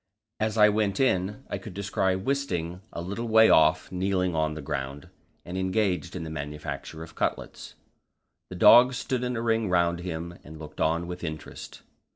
As 0.39 0.57
I 0.57 0.67
went 0.67 0.99
in, 0.99 1.43
I 1.47 1.59
could 1.59 1.75
descry 1.75 2.15
Wisting 2.15 2.81
a 2.91 3.03
little 3.03 3.27
way 3.27 3.51
off 3.51 3.91
kneeling 3.91 4.33
on 4.33 4.55
the 4.55 4.61
ground, 4.63 5.09
and 5.45 5.59
engaged 5.59 6.15
in 6.15 6.23
the 6.23 6.31
manufacture 6.31 7.03
of 7.03 7.13
cutlets. 7.13 7.75
The 8.49 8.55
dogs 8.55 8.97
stood 8.97 9.23
in 9.23 9.35
a 9.37 9.43
ring 9.43 9.69
round 9.69 9.99
him, 9.99 10.39
and 10.43 10.57
looked 10.57 10.81
on 10.81 11.05
with 11.05 11.23
interest. 11.23 11.83